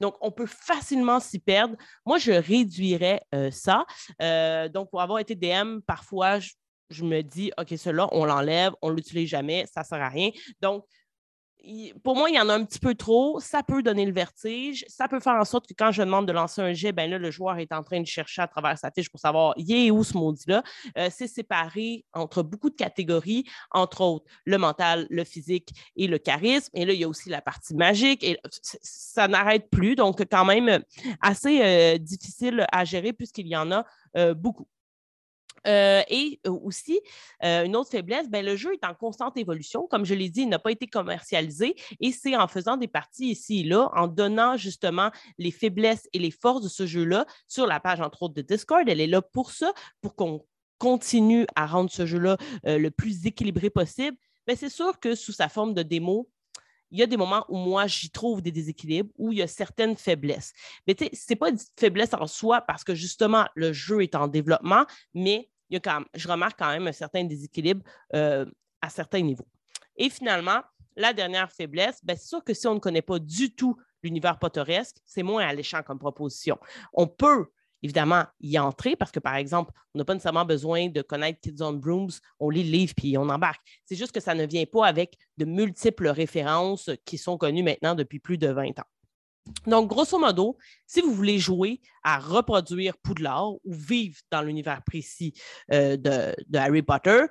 [0.00, 1.76] Donc, on peut facilement s'y perdre.
[2.04, 3.86] Moi, je réduirais euh, ça.
[4.68, 6.50] donc, pour avoir été DM, parfois, je,
[6.90, 10.08] je me dis, OK, cela, on l'enlève, on ne l'utilise jamais, ça ne sert à
[10.08, 10.30] rien.
[10.60, 10.84] Donc,
[12.02, 13.40] pour moi, il y en a un petit peu trop.
[13.40, 14.84] Ça peut donner le vertige.
[14.88, 17.18] Ça peut faire en sorte que quand je demande de lancer un jet, ben là,
[17.18, 19.90] le joueur est en train de chercher à travers sa fiche pour savoir, il est
[19.90, 20.62] où ce maudit-là?
[20.98, 26.18] Euh, c'est séparé entre beaucoup de catégories, entre autres le mental, le physique et le
[26.18, 26.70] charisme.
[26.74, 28.22] Et là, il y a aussi la partie magique.
[28.22, 28.38] Et
[28.82, 29.96] ça n'arrête plus.
[29.96, 30.82] Donc, quand même,
[31.20, 33.84] assez euh, difficile à gérer puisqu'il y en a
[34.16, 34.68] euh, beaucoup.
[35.66, 37.00] Euh, et euh, aussi,
[37.42, 39.86] euh, une autre faiblesse, ben, le jeu est en constante évolution.
[39.88, 43.30] Comme je l'ai dit, il n'a pas été commercialisé et c'est en faisant des parties
[43.30, 47.66] ici et là, en donnant justement les faiblesses et les forces de ce jeu-là sur
[47.66, 48.88] la page, entre autres, de Discord.
[48.88, 50.44] Elle est là pour ça, pour qu'on
[50.78, 54.16] continue à rendre ce jeu-là le plus équilibré possible.
[54.46, 56.28] Mais c'est sûr que sous sa forme de démo,
[56.90, 59.46] il y a des moments où moi, j'y trouve des déséquilibres, où il y a
[59.46, 60.52] certaines faiblesses.
[60.86, 64.02] Mais tu sais, ce n'est pas une faiblesse en soi parce que justement, le jeu
[64.02, 65.50] est en développement, mais
[66.14, 67.82] je remarque quand même un certain déséquilibre
[68.14, 68.46] euh,
[68.80, 69.48] à certains niveaux.
[69.96, 70.60] Et finalement,
[70.96, 74.38] la dernière faiblesse, ben, c'est sûr que si on ne connaît pas du tout l'univers
[74.38, 76.58] potteresque, c'est moins alléchant comme proposition.
[76.92, 77.46] On peut
[77.82, 81.62] évidemment y entrer parce que, par exemple, on n'a pas nécessairement besoin de connaître Kids
[81.62, 83.60] on Brooms, on lit le livre puis on embarque.
[83.84, 87.94] C'est juste que ça ne vient pas avec de multiples références qui sont connues maintenant
[87.94, 88.86] depuis plus de 20 ans.
[89.66, 95.34] Donc, grosso modo, si vous voulez jouer à reproduire Poudlard ou vivre dans l'univers précis
[95.72, 97.26] euh, de, Harry Potter,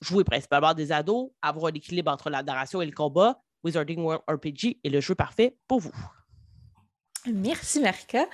[0.00, 4.22] jouer principalement des ados, avoir un équilibre entre la narration et le combat, Wizarding World
[4.28, 5.94] RPG est le jeu parfait pour vous.
[7.32, 8.26] Merci Marika.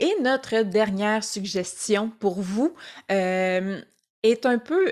[0.00, 2.74] Et notre dernière suggestion pour vous
[3.12, 3.80] euh,
[4.24, 4.90] est un peu,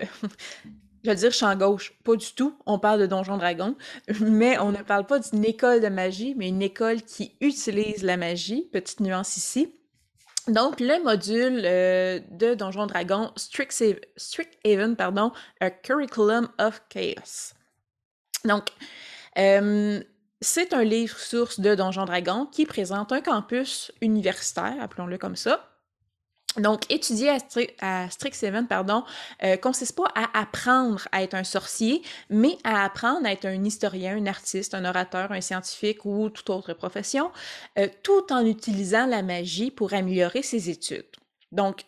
[1.03, 2.57] je vais dire champ gauche, pas du tout.
[2.67, 3.77] On parle de Donjon Dragon,
[4.21, 8.17] mais on ne parle pas d'une école de magie, mais une école qui utilise la
[8.17, 8.69] magie.
[8.73, 9.75] Petite nuance ici.
[10.49, 17.55] Donc, le module euh, de Donjon Dragon, Strixhaven, pardon, A Curriculum of Chaos.
[18.45, 18.69] Donc,
[19.39, 20.03] euh,
[20.41, 25.70] c'est un livre source de Donjon Dragon qui présente un campus universitaire, appelons-le comme ça,
[26.57, 27.31] donc, étudier
[27.81, 29.05] à, Strixhaven, pardon,
[29.45, 33.65] euh, consiste pas à apprendre à être un sorcier, mais à apprendre à être un
[33.65, 37.31] historien, un artiste, un orateur, un scientifique ou toute autre profession,
[37.79, 41.07] euh, tout en utilisant la magie pour améliorer ses études.
[41.53, 41.83] Donc,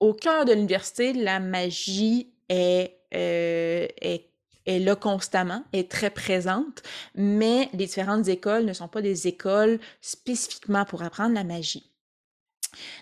[0.00, 4.30] au cœur de l'université, la magie est, euh, est
[4.66, 6.82] est là constamment, est très présente,
[7.14, 11.93] mais les différentes écoles ne sont pas des écoles spécifiquement pour apprendre la magie.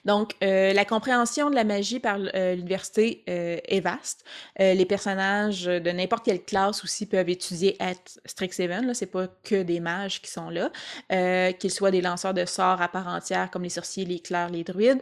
[0.04, 4.24] Donc, euh, la compréhension de la magie par euh, l'université euh, est vaste.
[4.58, 7.92] les personnages de n'importe quelle classe aussi peuvent étudier à
[8.24, 8.94] Strixhaven.
[8.94, 10.70] Ce n'est pas que des mages qui sont là,
[11.54, 14.64] qu'ils soient des lanceurs de sorts à part entière comme les sorciers, les clercs, les
[14.64, 15.00] druides,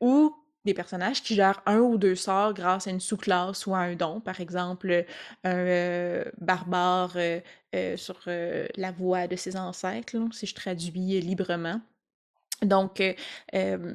[0.00, 3.78] ou des personnages qui gèrent un ou deux sorts grâce à une sous-classe ou à
[3.78, 4.20] un don.
[4.20, 5.04] Par exemple,
[5.44, 7.16] un barbare
[7.96, 11.80] sur la voie de ses ancêtres, si je traduis librement.
[12.62, 13.14] Donc, euh,
[13.54, 13.94] euh,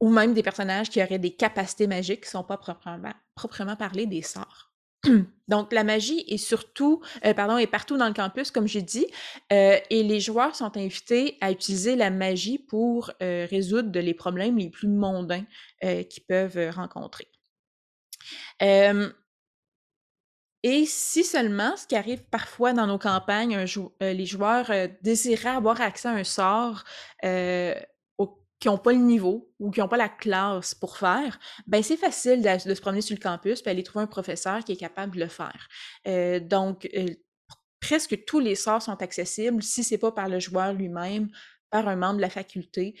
[0.00, 3.76] ou même des personnages qui auraient des capacités magiques qui ne sont pas proprement, proprement
[3.76, 4.72] parlé des sorts.
[5.48, 9.06] Donc, la magie est surtout, euh, pardon, est partout dans le campus, comme j'ai dit,
[9.50, 14.88] et les joueurs sont invités à utiliser la magie pour résoudre les problèmes les plus
[14.88, 15.44] mondains
[15.80, 17.28] qu'ils peuvent rencontrer.
[20.64, 25.50] Et si seulement, ce qui arrive parfois dans nos campagnes, euh, les joueurs euh, désiraient
[25.50, 26.84] avoir accès à un sort
[27.24, 27.74] euh,
[28.60, 31.96] qui n'ont pas le niveau ou qui n'ont pas la classe pour faire, ben c'est
[31.96, 35.14] facile de, se promener sur le campus et aller trouver un professeur qui est capable
[35.14, 35.68] de le faire.
[36.40, 36.90] donc,
[37.80, 41.28] presque tous les sorts sont accessibles si ce n'est pas par le joueur lui-même,
[41.70, 42.96] par un membre de la faculté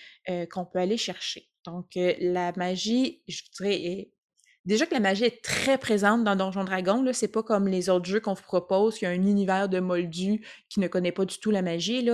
[0.52, 1.48] qu'on peut aller chercher.
[1.64, 4.12] Donc, la magie, je dirais, est
[4.64, 7.88] Déjà que la magie est très présente dans Donjon Dragon, là, c'est pas comme les
[7.88, 11.12] autres jeux qu'on vous propose, il y a un univers de moldus qui ne connaît
[11.12, 12.06] pas du tout la magie,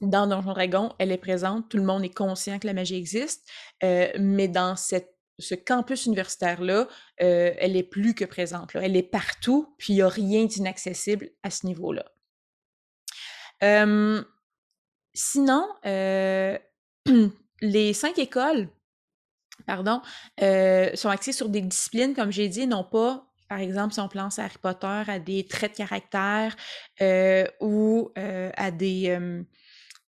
[0.00, 3.48] dans Donjon Dragon, elle est présente, tout le monde est conscient que la magie existe,
[3.82, 6.88] mais dans ce campus universitaire-là,
[7.18, 8.74] elle est plus que présente.
[8.74, 12.06] Elle est partout, puis il n'y a rien d'inaccessible à ce niveau-là.
[15.14, 15.68] sinon,
[17.60, 18.68] les cinq écoles
[19.66, 20.00] pardon,
[20.42, 24.08] euh, sont axés sur des disciplines, comme j'ai dit, non pas, par exemple, si on
[24.08, 26.56] pense à Harry Potter, à des traits de caractère
[27.00, 29.18] euh, ou euh, à des.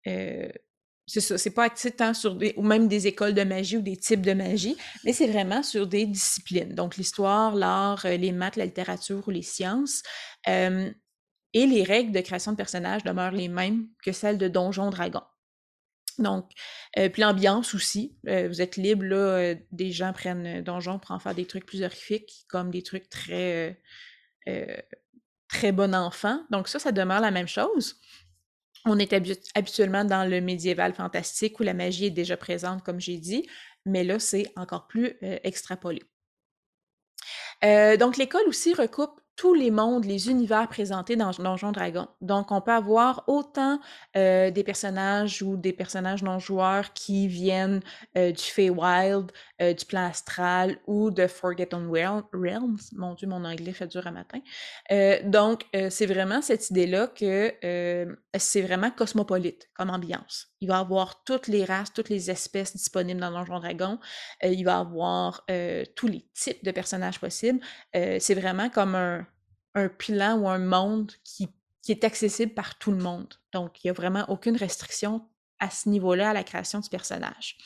[0.05, 3.83] c'est ça, c'est pas axé tant sur des, ou même des écoles de magie ou
[3.83, 6.75] des types de magie, mais c'est vraiment sur des disciplines.
[6.75, 10.03] Donc, l'histoire, l'art, les maths, la littérature ou les sciences.
[10.47, 15.23] et les règles de création de personnages demeurent les mêmes que celles de Donjon Dragon.
[16.21, 16.51] Donc,
[16.99, 18.17] euh, puis l'ambiance aussi.
[18.29, 21.67] Euh, vous êtes libre, là, euh, des gens prennent Donjon pour en faire des trucs
[21.67, 23.81] plus horrifiques, comme des trucs très,
[25.49, 26.45] très bon enfant.
[26.51, 27.97] Donc ça, ça demeure la même chose.
[28.87, 29.13] On est
[29.55, 33.47] habituellement dans le médiéval fantastique où la magie est déjà présente, comme j'ai dit,
[33.85, 36.03] mais là, c'est encore plus extrapolé.
[37.63, 42.07] donc l'école aussi recoupe tous les mondes, les univers présentés dans Donjon Dragon.
[42.21, 43.81] Donc, on peut avoir autant
[44.15, 47.81] euh, des personnages ou des personnages non-joueurs qui viennent
[48.19, 52.77] euh, du Feywild, euh, du plan astral ou de Forgotten Realms.
[52.93, 54.41] Mon Dieu, mon anglais fait dur à matin.
[55.25, 57.55] donc, c'est vraiment cette idée-là que
[58.37, 60.49] c'est vraiment cosmopolite comme ambiance.
[60.61, 63.99] Il va avoir toutes les races, toutes les espèces disponibles dans Donjon Dragon.
[64.43, 65.47] il va avoir
[65.97, 67.61] tous les types de personnages possibles.
[67.95, 69.27] c'est vraiment comme un
[69.75, 71.49] un plan ou un monde qui,
[71.89, 73.35] est accessible par tout le monde.
[73.53, 75.27] Donc, il n'y a vraiment aucune restriction
[75.59, 77.59] à ce niveau-là à la création du personnage.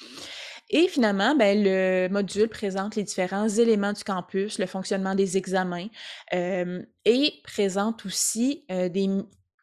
[0.71, 5.89] Et finalement, ben, le module présente les différents éléments du campus, le fonctionnement des examens
[6.33, 9.11] euh, et présente aussi euh, des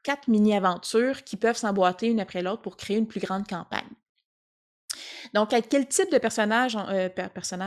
[0.04, 3.90] quatre mini-aventures qui peuvent s'emboîter une après l'autre pour créer une plus grande campagne.
[5.34, 7.10] Donc, à quel type de personnage, euh,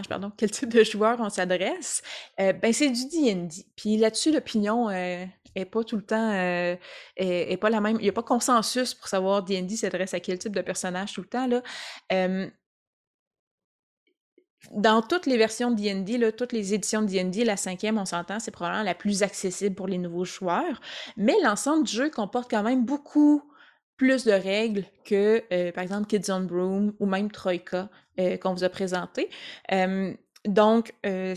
[0.08, 2.02] pardon, quel type de joueur on s'adresse?
[2.40, 3.66] Euh, ben, c'est du D&D.
[3.76, 5.24] Puis là-dessus, l'opinion euh,
[5.54, 6.78] est pas tout le temps, est,
[7.16, 7.96] est, pas la même.
[8.00, 11.22] Il n'y a pas consensus pour savoir D&D s'adresse à quel type de personnage tout
[11.22, 11.48] le temps,
[14.72, 18.40] dans toutes les versions de D&D, toutes les éditions de D&D, la cinquième, on s'entend,
[18.40, 20.80] c'est probablement la plus accessible pour les nouveaux joueurs.
[21.16, 23.42] Mais l'ensemble du jeu comporte quand même beaucoup
[23.96, 28.54] plus de règles que, euh, par exemple, Kids on Broom ou même Troika euh, qu'on
[28.54, 29.30] vous a présenté.
[30.44, 31.34] donc, euh,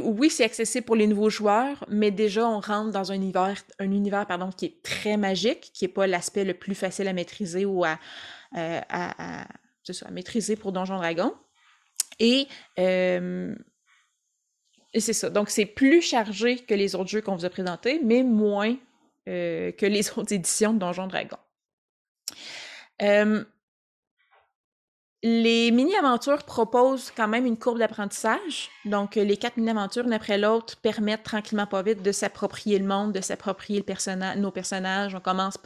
[0.00, 3.90] oui, c'est accessible pour les nouveaux joueurs, mais déjà, on rentre dans un univers, un
[3.90, 7.64] univers pardon, qui est très magique, qui n'est pas l'aspect le plus facile à maîtriser
[7.64, 7.98] ou à,
[10.10, 11.34] maîtriser pour Donjon Dragon.
[12.18, 12.46] Et,
[14.94, 15.30] c'est ça.
[15.30, 18.76] Donc, c'est plus chargé que les autres jeux qu'on vous a présentés, mais moins
[19.26, 21.08] que les autres éditions de Donjon
[25.24, 28.70] Les mini-aventures proposent quand même une courbe d'apprentissage.
[28.84, 33.12] Donc, les quatre mini-aventures, l'une après l'autre, permettent tranquillement pas vite de s'approprier le monde,
[33.12, 33.84] de s'approprier
[34.36, 35.14] nos personnages.
[35.14, 35.58] On commence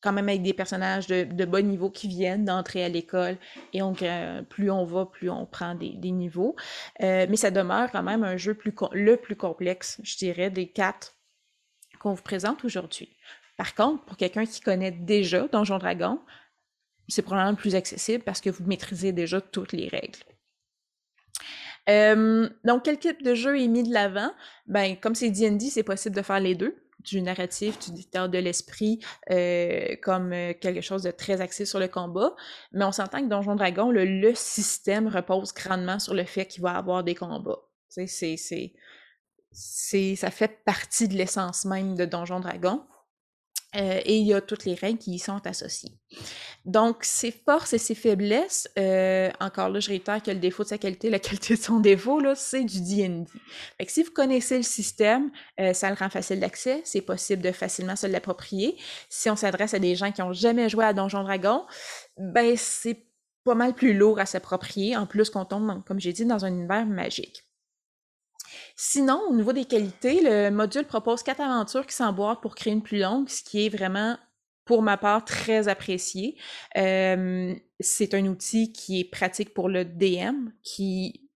[0.00, 3.36] quand même avec des personnages de, bas niveau qui viennent d'entrer à l'école.
[3.74, 4.02] Et donc,
[4.48, 6.56] plus on va, plus on prend des, niveaux.
[7.02, 8.56] Euh, mais ça demeure quand même un jeu
[8.92, 11.14] le plus complexe, je dirais, des quatre
[12.00, 13.14] qu'on vous présente aujourd'hui.
[13.58, 16.20] Par contre, pour quelqu'un qui connaît déjà Donjon Dragon,
[17.08, 20.18] c'est probablement plus accessible parce que vous maîtrisez déjà toutes les règles.
[21.88, 24.30] Euh, donc, quel type de jeu est mis de l'avant?
[24.66, 28.38] Ben, comme c'est D&D, c'est possible de faire les deux, du narratif, du dictateur de
[28.38, 32.34] l'esprit, euh, comme euh, quelque chose de très axé sur le combat.
[32.72, 36.72] Mais on s'entend que Donjon Dragon, le, système repose grandement sur le fait qu'il va
[36.72, 37.60] avoir des combats.
[37.88, 42.84] C'est, c'est, ça fait partie de l'essence même de Donjon Dragon.
[43.76, 45.92] Euh, et il y a toutes les règles qui y sont associées.
[46.64, 50.68] Donc, ses forces et ses faiblesses, euh, encore là, je réitère que le défaut de
[50.68, 53.26] sa qualité, la qualité de son défaut, là, c'est du D&D.
[53.76, 57.52] Fait si vous connaissez le système, euh, ça le rend facile d'accès, c'est possible de
[57.52, 58.76] facilement se l'approprier.
[59.10, 61.66] Si on s'adresse à des gens qui n'ont jamais joué à Donjon Dragon,
[62.16, 63.04] ben c'est
[63.44, 66.48] pas mal plus lourd à s'approprier, en plus qu'on tombe, comme j'ai dit, dans un
[66.48, 67.47] univers magique.
[68.80, 72.80] Sinon, au niveau des qualités, le module propose quatre aventures qui s'emboîtent pour créer une
[72.80, 74.16] plus longue, ce qui est vraiment,
[74.64, 76.36] pour ma part, très apprécié.
[76.76, 81.28] Euh, c'est un outil qui est pratique pour le DM, qui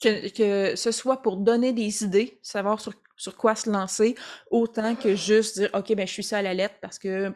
[0.00, 4.14] que, ce soit pour donner des idées, savoir sur, sur quoi se lancer,
[4.50, 7.30] autant que juste dire OK, ben je suis ça à la lettre parce que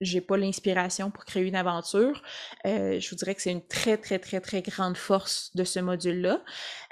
[0.00, 2.22] j'ai pas l'inspiration pour créer une aventure.
[2.66, 5.80] Euh, je vous dirais que c'est une très, très, très, très grande force de ce
[5.80, 6.42] module-là.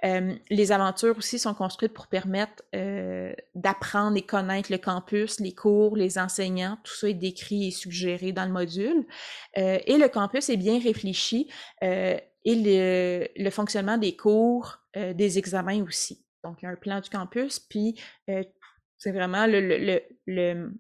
[0.05, 5.55] Euh, les aventures aussi sont construites pour permettre euh, d'apprendre et connaître le campus, les
[5.55, 6.79] cours, les enseignants.
[6.83, 9.07] Tout ça est décrit et suggéré dans le module.
[9.55, 11.49] et le campus est bien réfléchi
[11.83, 16.25] et le, le fonctionnement des cours, des examens aussi.
[16.43, 20.73] Donc, il y a un plan du campus, puis c'est vraiment le, le, le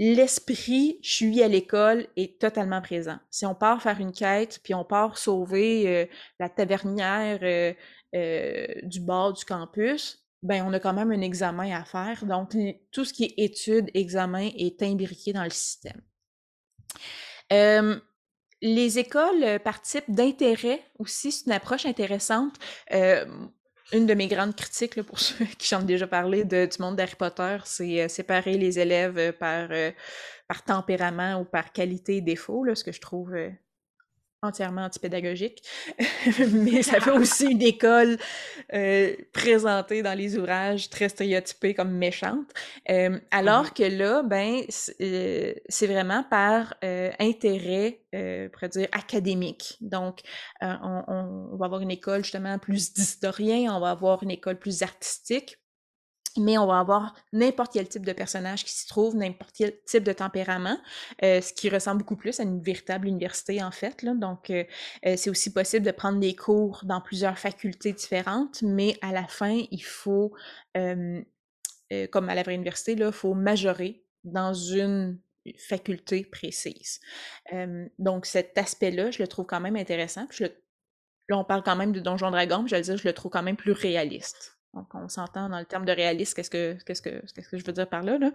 [0.00, 3.18] l'esprit je suis à l'école est totalement présent.
[3.30, 6.06] Si on part faire une quête, puis on part sauver euh,
[6.38, 7.74] la tavernière euh,
[8.16, 12.24] euh, du bord du campus, ben on a quand même un examen à faire.
[12.24, 12.56] Donc,
[12.90, 16.00] tout ce qui est études, examen est imbriqué dans le système.
[18.62, 22.54] les écoles participent d'intérêt aussi, c'est une approche intéressante
[23.92, 26.96] une de mes grandes critiques, pour ceux qui en ont déjà parlé de, du monde
[26.96, 29.90] d'Harry Potter, c'est euh, séparer les élèves euh, par, euh,
[30.48, 33.34] par tempérament ou par qualité et défaut, là, ce que je trouve
[34.42, 35.62] entièrement antipédagogique,
[36.52, 38.16] mais ça fait aussi une école
[38.72, 42.48] euh, présentée dans les ouvrages très stéréotypée comme méchante.
[42.88, 44.62] Euh, alors mmh que là, ben,
[45.00, 49.76] euh, c'est vraiment par euh, intérêt, euh, pourrait dire, académique.
[49.80, 50.20] Donc,
[50.60, 54.82] on, on, va avoir une école justement plus d'historiens, on va avoir une école plus
[54.82, 55.59] artistique,
[56.36, 60.04] mais on va avoir n'importe quel type de personnage qui s'y trouve, n'importe quel type
[60.04, 60.78] de tempérament,
[61.22, 64.02] euh, ce qui ressemble beaucoup plus à une véritable université en fait.
[64.02, 64.14] Là.
[64.14, 64.64] Donc, euh,
[65.06, 69.26] euh, c'est aussi possible de prendre des cours dans plusieurs facultés différentes, mais à la
[69.26, 70.32] fin, il faut,
[70.74, 75.18] comme à la vraie université, il faut majorer dans une
[75.58, 77.00] faculté précise.
[77.98, 80.26] donc, cet aspect-là, je le trouve quand même intéressant.
[80.30, 80.44] Je
[81.30, 83.42] là, on parle quand même de Donjon Dragon, je vais dire, je le trouve quand
[83.42, 84.59] même plus réaliste.
[84.74, 87.64] Donc, on s'entend dans le terme de réaliste, qu'est-ce que, qu'est-ce que, qu'est-ce que je
[87.64, 88.18] veux dire par là?
[88.18, 88.30] là?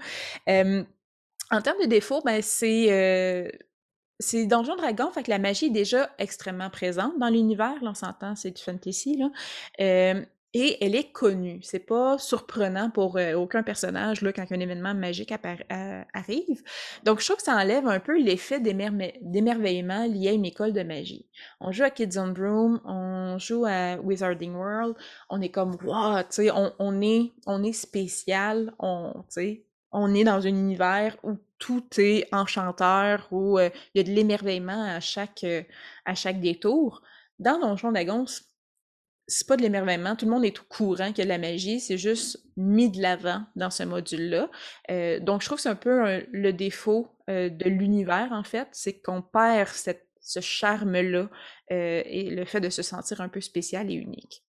[1.52, 3.48] en termes de défauts, ben, c'est, euh,
[4.20, 7.94] c'est Donjon Dragon, fait que la magie est déjà extrêmement présente dans l'univers, là, on
[7.94, 9.30] s'entend, c'est du fantasy, là.
[10.58, 11.60] Et elle est connue.
[11.64, 16.64] C'est pas surprenant pour euh, aucun personnage là, quand un événement magique arrive.
[17.04, 20.82] Donc, je trouve que ça enlève un peu l'effet d'émerveillement lié à une école de
[20.82, 21.28] magie.
[21.60, 24.96] On joue à Kids on Broom, on joue à Wizarding World,
[25.30, 29.26] on est comme, wow, tu sais, on, est, on est spécial, on,
[29.92, 34.16] on est dans un univers où tout est enchanteur, où euh, il y a de
[34.16, 35.64] l'émerveillement à chaque, euh,
[36.06, 37.02] à chaque détour.
[37.40, 38.26] Dans Donjon Dragons,
[39.28, 42.44] c'est pas de l'émerveillement, tout le monde est au courant de la magie, c'est juste
[42.58, 44.50] mis de l'avant dans ce module-là.
[44.92, 49.02] Euh, donc, je trouve que c'est un peu le défaut de l'univers, en fait, c'est
[49.02, 49.70] qu'on perd
[50.22, 51.28] ce charme-là
[51.70, 54.46] et le fait de se sentir un peu spécial et unique.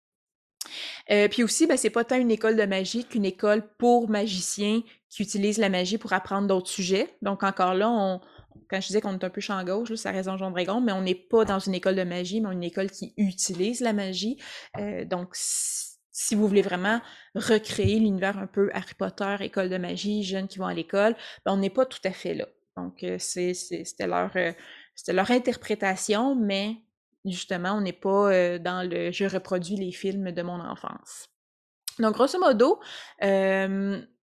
[1.10, 4.82] Euh, puis aussi, ben, c'est pas tant une école de magie qu'une école pour magiciens
[5.10, 7.16] qui utilisent la magie pour apprendre d'autres sujets.
[7.22, 8.22] Donc encore là, on,
[8.70, 10.92] quand je disais qu'on est un peu champ gauche, là, ça reste Jean Dragon, mais
[10.92, 14.38] on n'est pas dans une école de magie, mais une école qui utilise la magie.
[14.78, 17.02] Euh, donc si vous voulez vraiment
[17.36, 21.54] recréer l'univers un peu Harry Potter, école de magie, jeunes qui vont à l'école, ben,
[21.54, 22.48] on n'est pas tout à fait là.
[22.78, 24.32] Donc euh, c'était leur,
[25.08, 26.78] leur interprétation, mais
[27.26, 31.28] justement, on n'est pas dans le je reproduis les films de mon enfance.
[32.00, 32.80] Donc, grosso modo,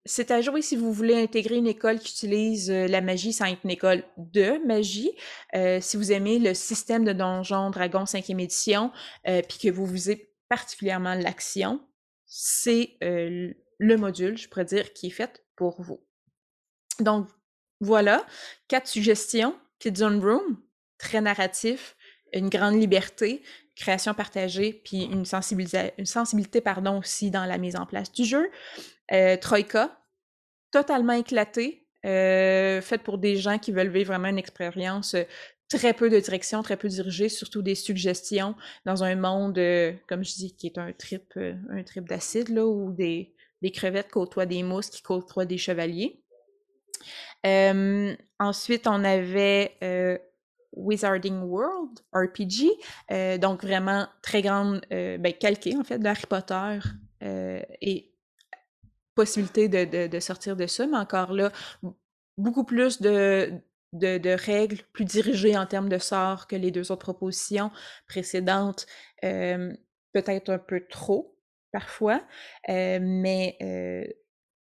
[0.08, 3.60] c'est à jouer si vous voulez intégrer une école qui utilise la magie sans être
[3.64, 5.12] une école de magie.
[5.54, 8.92] si vous aimez le système de Donjon Dragon 5e édition,
[9.24, 11.80] puis que vous visez particulièrement l'action,
[12.26, 16.02] c'est le module, je pourrais dire, qui est fait pour vous.
[17.00, 17.28] Donc,
[17.80, 18.26] voilà,
[18.68, 19.56] quatre suggestions.
[19.80, 20.58] Kids on Room,
[20.98, 21.96] très narratif,
[22.34, 23.44] une grande liberté,
[23.76, 28.26] création partagée, puis une, sensibilité, une sensibilité pardon, aussi dans la mise en place du
[28.26, 28.50] jeu.
[29.14, 29.98] Euh, Troika,
[30.72, 35.24] totalement éclaté, euh, faite pour des gens qui veulent vivre vraiment une expérience euh,
[35.70, 38.56] très peu de direction, très peu dirigée, surtout des suggestions
[38.86, 39.60] dans un monde,
[40.08, 41.38] comme je dis, qui est un trip,
[41.70, 43.34] un trip d'acide, là, où des,
[43.74, 46.22] crevettes côtoient des mousses qui côtoient des chevaliers.
[48.40, 49.78] ensuite, on avait
[50.72, 56.80] Wizarding World RPG, donc vraiment très grande, ben, calquée en fait de Harry Potter
[57.22, 58.17] et
[59.18, 61.52] possibilité de, sortir de ça, mais encore là,
[62.38, 63.60] beaucoup plus de,
[64.46, 67.72] règles, plus dirigées en termes de sorts que les deux autres propositions
[68.08, 68.86] précédentes,
[69.22, 71.36] peut-être un peu trop
[71.72, 72.22] parfois,
[72.68, 73.58] mais,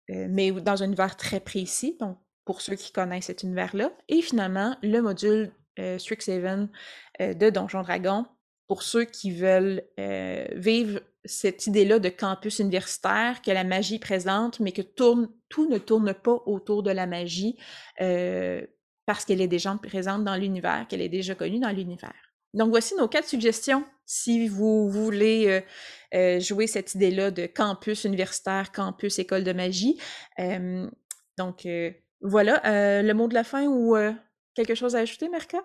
[0.09, 3.93] mais dans un univers très précis, donc pour ceux qui connaissent cet univers-là.
[4.09, 5.53] Et finalement, le module
[5.99, 6.71] Strixhaven
[7.21, 8.25] de Donjon Dragon
[8.69, 9.83] pour ceux qui veulent
[10.55, 15.29] vivre cette idée-là de campus universitaire que la magie présente, mais que tout
[15.69, 17.59] ne tourne pas autour de la magie
[19.07, 22.15] parce qu'elle est déjà présente dans l'univers, qu'elle est déjà connue dans l'univers.
[22.55, 25.63] Donc voici nos quatre suggestions si vous voulez
[26.41, 30.01] jouer cette idée-là de campus universitaire, campus école de magie.
[31.37, 31.69] donc
[32.21, 33.97] voilà, le mot de la fin ou
[34.57, 35.59] Quelque chose à ajouter, Merca?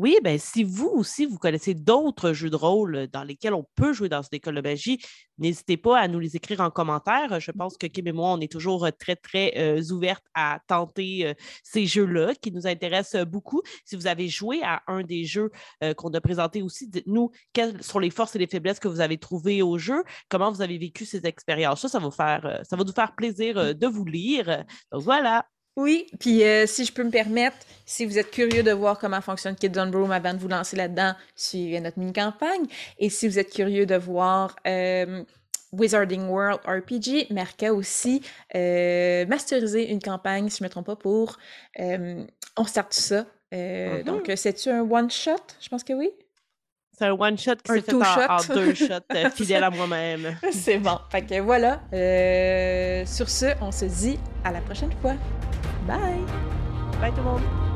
[0.00, 3.92] Oui, ben si vous aussi, vous connaissez d'autres jeux de rôle dans lesquels on peut
[3.92, 4.98] jouer dans une école de magie,
[5.36, 7.38] n'hésitez pas à nous les écrire en commentaire.
[7.38, 11.26] Je pense que Kim et moi, on est toujours très, très euh, ouvertes à tenter
[11.26, 13.60] euh, ces jeux-là qui nous intéressent beaucoup.
[13.84, 15.50] Si vous avez joué à un des jeux
[15.84, 19.00] euh, qu'on a présentés aussi, dites-nous quelles sont les forces et les faiblesses que vous
[19.00, 21.82] avez trouvées au jeu, comment vous avez vécu ces expériences.
[21.82, 24.64] Ça, ça va, faire, ça va nous faire plaisir de vous lire.
[24.92, 25.44] Donc voilà.
[25.80, 27.56] Oui, puis euh, si je peux me permettre,
[27.86, 30.76] si vous êtes curieux de voir comment fonctionne Kids on Broom avant de vous lancer
[30.76, 32.66] là-dedans, suivez notre mini-campagne.
[32.98, 35.24] Et si vous êtes curieux de voir euh,
[35.72, 38.20] Wizarding World RPG, Merca aussi
[38.54, 41.38] euh, masteriser une campagne, si je ne me trompe pas, pour
[41.78, 43.24] On start tout ça.
[43.50, 44.04] Mm-hmm.
[44.04, 45.32] Donc, c'est-tu un one-shot?
[45.62, 46.10] Je pense que oui.
[46.92, 48.84] C'est un one-shot qui s'est fait en, deux shots,
[49.34, 50.36] fidèle à moi-même.
[50.52, 50.98] C'est bon.
[51.10, 51.80] Fait que voilà.
[53.06, 55.14] sur ce, on se dit à la prochaine fois.
[55.90, 56.24] Bye!
[57.00, 57.69] Bye tout le monde!